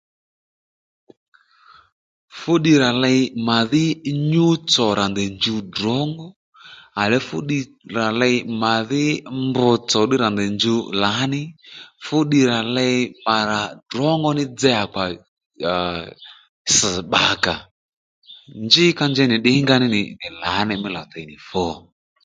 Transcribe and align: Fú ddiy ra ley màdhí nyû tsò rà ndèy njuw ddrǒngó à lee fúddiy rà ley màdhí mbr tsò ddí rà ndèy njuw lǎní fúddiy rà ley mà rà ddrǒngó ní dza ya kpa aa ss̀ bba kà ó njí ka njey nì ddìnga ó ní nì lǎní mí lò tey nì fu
Fú 2.37 2.53
ddiy 2.59 2.77
ra 2.83 2.89
ley 3.03 3.19
màdhí 3.47 3.85
nyû 4.29 4.45
tsò 4.71 4.85
rà 4.99 5.05
ndèy 5.11 5.29
njuw 5.37 5.59
ddrǒngó 5.65 6.27
à 7.01 7.03
lee 7.11 7.25
fúddiy 7.27 7.61
rà 7.97 8.07
ley 8.21 8.35
màdhí 8.63 9.03
mbr 9.47 9.67
tsò 9.89 9.99
ddí 10.05 10.15
rà 10.23 10.29
ndèy 10.33 10.49
njuw 10.57 10.81
lǎní 11.01 11.41
fúddiy 12.05 12.43
rà 12.51 12.59
ley 12.75 12.97
mà 13.25 13.37
rà 13.51 13.61
ddrǒngó 13.85 14.29
ní 14.37 14.43
dza 14.57 14.69
ya 14.77 14.83
kpa 14.93 15.03
aa 15.71 15.99
ss̀ 16.75 16.91
bba 17.07 17.23
kà 17.43 17.55
ó 17.63 17.65
njí 18.65 18.85
ka 18.97 19.05
njey 19.11 19.27
nì 19.29 19.37
ddìnga 19.39 19.73
ó 19.77 19.79
ní 19.81 19.87
nì 19.95 20.01
lǎní 20.41 20.73
mí 20.81 20.89
lò 20.95 21.03
tey 21.11 21.25
nì 21.29 21.35
fu 21.49 21.63